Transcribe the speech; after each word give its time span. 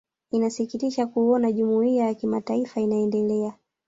inasikitisha 0.31 1.07
kuona 1.07 1.51
jumuiya 1.51 2.05
ya 2.05 2.13
kimataifa 2.13 2.81
inaendelea 2.81 3.53